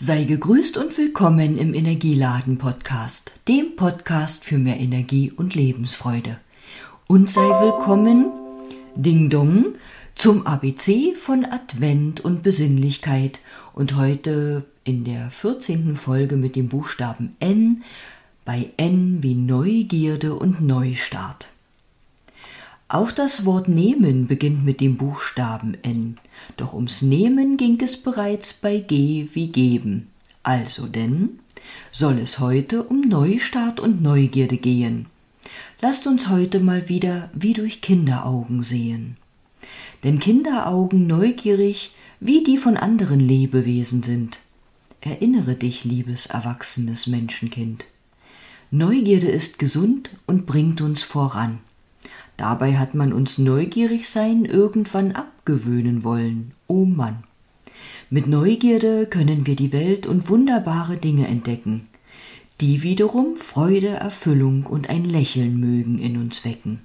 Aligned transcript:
Sei 0.00 0.22
gegrüßt 0.22 0.78
und 0.78 0.96
willkommen 0.96 1.58
im 1.58 1.74
Energieladen 1.74 2.56
Podcast, 2.56 3.32
dem 3.48 3.74
Podcast 3.74 4.44
für 4.44 4.56
mehr 4.56 4.78
Energie 4.78 5.32
und 5.32 5.56
Lebensfreude. 5.56 6.38
Und 7.08 7.28
sei 7.28 7.40
willkommen, 7.40 8.30
Ding 8.94 9.28
Dong, 9.28 9.74
zum 10.14 10.46
ABC 10.46 11.16
von 11.16 11.44
Advent 11.44 12.20
und 12.20 12.44
Besinnlichkeit 12.44 13.40
und 13.74 13.96
heute 13.96 14.66
in 14.84 15.02
der 15.02 15.30
14. 15.30 15.96
Folge 15.96 16.36
mit 16.36 16.54
dem 16.54 16.68
Buchstaben 16.68 17.34
N 17.40 17.82
bei 18.44 18.70
N 18.76 19.18
wie 19.24 19.34
Neugierde 19.34 20.36
und 20.36 20.60
Neustart. 20.60 21.48
Auch 22.90 23.12
das 23.12 23.44
Wort 23.44 23.68
nehmen 23.68 24.26
beginnt 24.26 24.64
mit 24.64 24.80
dem 24.80 24.96
Buchstaben 24.96 25.76
N, 25.82 26.16
doch 26.56 26.72
ums 26.72 27.02
Nehmen 27.02 27.58
ging 27.58 27.78
es 27.82 27.98
bereits 27.98 28.54
bei 28.54 28.78
G 28.78 29.28
wie 29.34 29.48
geben. 29.48 30.08
Also 30.42 30.86
denn 30.86 31.38
soll 31.92 32.18
es 32.18 32.38
heute 32.38 32.82
um 32.84 33.02
Neustart 33.02 33.78
und 33.78 34.00
Neugierde 34.00 34.56
gehen. 34.56 35.04
Lasst 35.82 36.06
uns 36.06 36.30
heute 36.30 36.60
mal 36.60 36.88
wieder 36.88 37.28
wie 37.34 37.52
durch 37.52 37.82
Kinderaugen 37.82 38.62
sehen. 38.62 39.18
Denn 40.02 40.18
Kinderaugen 40.18 41.06
neugierig 41.06 41.92
wie 42.20 42.42
die 42.42 42.56
von 42.56 42.78
anderen 42.78 43.20
Lebewesen 43.20 44.02
sind. 44.02 44.38
Erinnere 45.02 45.56
dich, 45.56 45.84
liebes 45.84 46.24
erwachsenes 46.26 47.06
Menschenkind. 47.06 47.84
Neugierde 48.70 49.28
ist 49.28 49.58
gesund 49.58 50.10
und 50.26 50.46
bringt 50.46 50.80
uns 50.80 51.02
voran. 51.02 51.60
Dabei 52.38 52.76
hat 52.76 52.94
man 52.94 53.12
uns 53.12 53.36
neugierig 53.36 54.08
sein 54.08 54.44
irgendwann 54.44 55.12
abgewöhnen 55.12 56.04
wollen. 56.04 56.52
Oh 56.68 56.84
Mann. 56.84 57.24
Mit 58.10 58.28
Neugierde 58.28 59.06
können 59.06 59.46
wir 59.46 59.56
die 59.56 59.72
Welt 59.72 60.06
und 60.06 60.28
wunderbare 60.28 60.96
Dinge 60.96 61.26
entdecken, 61.26 61.88
die 62.60 62.82
wiederum 62.82 63.36
Freude, 63.36 63.88
Erfüllung 63.88 64.64
und 64.66 64.88
ein 64.88 65.04
Lächeln 65.04 65.58
mögen 65.58 65.98
in 65.98 66.16
uns 66.16 66.44
wecken. 66.44 66.78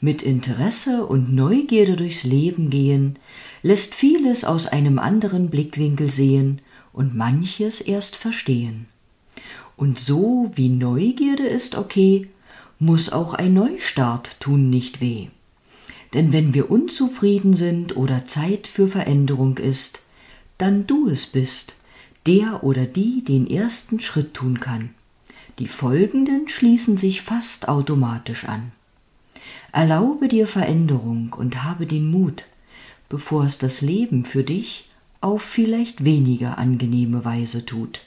Mit 0.00 0.22
Interesse 0.22 1.04
und 1.04 1.34
Neugierde 1.34 1.96
durchs 1.96 2.22
Leben 2.22 2.70
gehen, 2.70 3.18
lässt 3.62 3.94
vieles 3.94 4.44
aus 4.44 4.68
einem 4.68 5.00
anderen 5.00 5.50
Blickwinkel 5.50 6.10
sehen 6.10 6.60
und 6.92 7.16
manches 7.16 7.80
erst 7.80 8.14
verstehen. 8.14 8.86
Und 9.76 9.98
so 9.98 10.52
wie 10.54 10.68
Neugierde 10.68 11.46
ist 11.46 11.74
okay, 11.74 12.28
muss 12.84 13.10
auch 13.10 13.34
ein 13.34 13.54
Neustart 13.54 14.40
tun 14.40 14.68
nicht 14.68 15.00
weh. 15.00 15.28
Denn 16.12 16.32
wenn 16.32 16.54
wir 16.54 16.70
unzufrieden 16.70 17.54
sind 17.54 17.96
oder 17.96 18.24
Zeit 18.24 18.66
für 18.66 18.88
Veränderung 18.88 19.58
ist, 19.58 20.00
dann 20.58 20.86
du 20.86 21.08
es 21.08 21.26
bist, 21.26 21.76
der 22.26 22.62
oder 22.62 22.84
die 22.84 23.24
den 23.24 23.48
ersten 23.48 24.00
Schritt 24.00 24.34
tun 24.34 24.60
kann. 24.60 24.90
Die 25.58 25.68
folgenden 25.68 26.48
schließen 26.48 26.96
sich 26.96 27.22
fast 27.22 27.68
automatisch 27.68 28.44
an. 28.44 28.72
Erlaube 29.72 30.28
dir 30.28 30.46
Veränderung 30.46 31.34
und 31.36 31.64
habe 31.64 31.86
den 31.86 32.10
Mut, 32.10 32.44
bevor 33.08 33.44
es 33.44 33.58
das 33.58 33.80
Leben 33.80 34.24
für 34.24 34.44
dich 34.44 34.88
auf 35.20 35.42
vielleicht 35.42 36.04
weniger 36.04 36.58
angenehme 36.58 37.24
Weise 37.24 37.64
tut. 37.64 38.02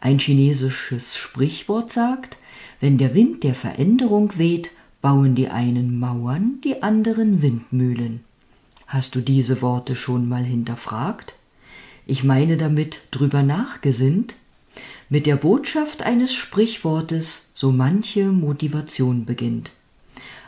Ein 0.00 0.18
chinesisches 0.18 1.16
Sprichwort 1.16 1.92
sagt, 1.92 2.38
wenn 2.80 2.96
der 2.96 3.14
Wind 3.14 3.44
der 3.44 3.54
Veränderung 3.54 4.38
weht, 4.38 4.70
bauen 5.02 5.34
die 5.34 5.48
einen 5.48 5.98
Mauern, 5.98 6.60
die 6.64 6.82
anderen 6.82 7.42
Windmühlen. 7.42 8.20
Hast 8.86 9.14
du 9.14 9.20
diese 9.20 9.62
Worte 9.62 9.94
schon 9.94 10.28
mal 10.28 10.42
hinterfragt? 10.42 11.34
Ich 12.06 12.24
meine 12.24 12.56
damit 12.56 13.00
drüber 13.10 13.42
nachgesinnt? 13.42 14.34
Mit 15.08 15.26
der 15.26 15.36
Botschaft 15.36 16.02
eines 16.02 16.32
Sprichwortes 16.32 17.48
so 17.54 17.70
manche 17.70 18.24
Motivation 18.26 19.26
beginnt. 19.26 19.70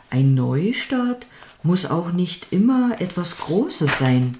Ein 0.09 0.35
Neustart 0.35 1.27
muss 1.63 1.85
auch 1.85 2.11
nicht 2.11 2.47
immer 2.51 2.99
etwas 2.99 3.37
Großes 3.37 3.97
sein. 3.97 4.37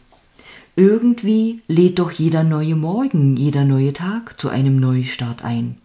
Irgendwie 0.76 1.62
lädt 1.68 2.00
doch 2.00 2.12
jeder 2.12 2.44
neue 2.44 2.76
Morgen, 2.76 3.38
jeder 3.38 3.64
neue 3.64 3.94
Tag 3.94 4.40
zu 4.40 4.50
einem 4.50 4.80
Neustart 4.80 5.44
ein. 5.46 5.78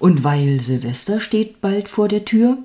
Und 0.00 0.24
weil 0.24 0.60
Silvester 0.60 1.20
steht 1.20 1.60
bald 1.60 1.88
vor 1.88 2.08
der 2.08 2.24
Tür, 2.24 2.58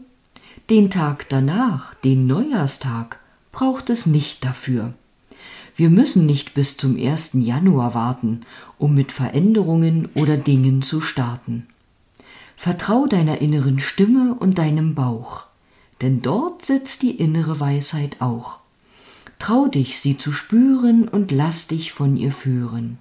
den 0.71 0.89
Tag 0.89 1.29
danach, 1.29 1.93
den 1.93 2.25
Neujahrstag, 2.25 3.19
braucht 3.51 3.91
es 3.91 4.07
nicht 4.07 4.43
dafür. 4.43 4.93
Wir 5.75 5.89
müssen 5.91 6.25
nicht 6.25 6.55
bis 6.55 6.77
zum 6.77 6.97
1. 6.97 7.31
Januar 7.33 7.93
warten, 7.93 8.41
um 8.79 8.95
mit 8.95 9.11
Veränderungen 9.11 10.09
oder 10.15 10.37
Dingen 10.37 10.81
zu 10.81 11.01
starten. 11.01 11.67
Vertrau 12.57 13.05
deiner 13.05 13.41
inneren 13.41 13.79
Stimme 13.79 14.35
und 14.39 14.57
deinem 14.57 14.95
Bauch, 14.95 15.45
denn 16.01 16.21
dort 16.21 16.63
sitzt 16.63 17.03
die 17.03 17.11
innere 17.11 17.59
Weisheit 17.59 18.17
auch. 18.19 18.60
Trau 19.41 19.65
dich, 19.65 19.99
sie 19.99 20.19
zu 20.19 20.31
spüren 20.31 21.07
und 21.07 21.31
lass 21.31 21.65
dich 21.65 21.93
von 21.93 22.15
ihr 22.15 22.31
führen. 22.31 22.99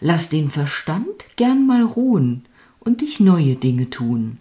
Lass 0.00 0.28
den 0.28 0.50
Verstand 0.50 1.06
gern 1.36 1.64
mal 1.64 1.84
ruhen 1.84 2.44
und 2.80 3.02
dich 3.02 3.20
neue 3.20 3.54
Dinge 3.54 3.88
tun. 3.88 4.38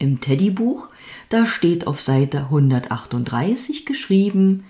Im 0.00 0.20
Teddybuch, 0.20 0.88
da 1.28 1.46
steht 1.46 1.86
auf 1.86 2.00
Seite 2.00 2.46
138 2.46 3.86
geschrieben, 3.86 4.64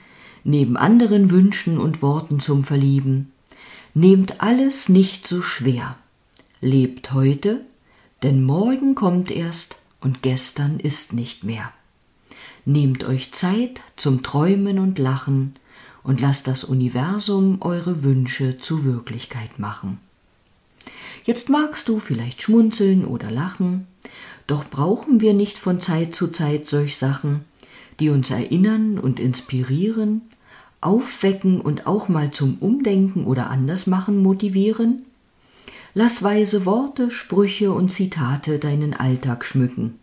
neben 0.45 0.77
anderen 0.77 1.31
Wünschen 1.31 1.79
und 1.79 2.03
Worten 2.03 2.39
zum 2.39 2.63
Verlieben, 2.63 3.33
nehmt 3.95 4.43
alles 4.43 4.91
nicht 4.91 5.27
so 5.27 5.41
schwer, 5.41 5.97
lebt 6.61 7.15
heute, 7.15 7.65
denn 8.23 8.45
morgen 8.45 8.95
kommt 8.95 9.31
erst 9.31 9.77
und 10.03 10.21
gestern 10.21 10.79
ist 10.79 11.15
nicht 11.15 11.43
mehr. 11.43 11.73
Nehmt 12.65 13.05
euch 13.05 13.33
Zeit 13.33 13.81
zum 13.97 14.23
Träumen 14.23 14.79
und 14.79 14.99
Lachen 14.99 15.57
und 16.05 16.21
lasst 16.21 16.47
das 16.47 16.63
Universum 16.63 17.59
eure 17.61 18.05
Wünsche 18.05 18.59
zu 18.59 18.85
Wirklichkeit 18.85 19.59
machen. 19.59 19.99
Jetzt 21.25 21.49
magst 21.49 21.89
du 21.89 21.99
vielleicht 21.99 22.43
schmunzeln 22.43 23.05
oder 23.05 23.31
lachen, 23.31 23.87
doch 24.47 24.69
brauchen 24.69 25.21
wir 25.21 25.35
nicht 25.35 25.59
von 25.59 25.81
Zeit 25.81 26.15
zu 26.15 26.29
Zeit 26.29 26.67
solch 26.67 26.97
Sachen, 26.97 27.45
die 28.01 28.11
uns 28.11 28.31
erinnern 28.31 28.99
und 28.99 29.19
inspirieren, 29.19 30.23
aufwecken 30.81 31.61
und 31.61 31.87
auch 31.87 32.09
mal 32.09 32.31
zum 32.31 32.59
Umdenken 32.59 33.25
oder 33.25 33.51
Andersmachen 33.51 34.23
motivieren? 34.23 35.05
Lass 35.95 36.23
weise 36.23 36.65
Worte, 36.65 37.11
Sprüche 37.11 37.73
und 37.73 37.91
Zitate 37.91 38.59
deinen 38.59 38.95
Alltag 38.95 39.45
schmücken. 39.45 39.99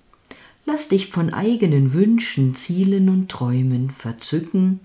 Lass 0.71 0.87
dich 0.87 1.07
von 1.07 1.33
eigenen 1.33 1.93
Wünschen, 1.93 2.53
Zielen 2.53 3.09
und 3.09 3.27
Träumen 3.31 3.89
verzücken 3.89 4.79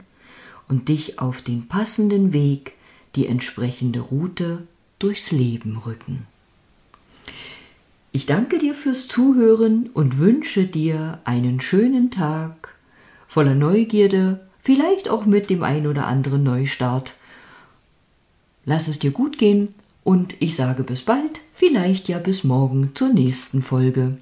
und 0.66 0.88
dich 0.88 1.18
auf 1.18 1.42
den 1.42 1.68
passenden 1.68 2.32
Weg, 2.32 2.72
die 3.16 3.26
entsprechende 3.26 4.00
Route 4.00 4.66
durchs 4.98 5.30
Leben 5.30 5.76
rücken. 5.76 6.26
Ich 8.12 8.24
danke 8.24 8.56
dir 8.56 8.74
fürs 8.74 9.08
Zuhören 9.08 9.90
und 9.92 10.16
wünsche 10.16 10.66
dir 10.66 11.20
einen 11.24 11.60
schönen 11.60 12.10
Tag 12.10 12.70
voller 13.28 13.54
Neugierde, 13.54 14.40
vielleicht 14.62 15.10
auch 15.10 15.26
mit 15.26 15.50
dem 15.50 15.62
ein 15.62 15.86
oder 15.86 16.06
anderen 16.06 16.44
Neustart. 16.44 17.12
Lass 18.64 18.88
es 18.88 18.98
dir 18.98 19.10
gut 19.10 19.36
gehen 19.36 19.68
und 20.02 20.34
ich 20.40 20.56
sage 20.56 20.82
bis 20.82 21.02
bald, 21.02 21.42
vielleicht 21.52 22.08
ja 22.08 22.18
bis 22.20 22.42
morgen 22.42 22.92
zur 22.94 23.10
nächsten 23.10 23.60
Folge. 23.60 24.16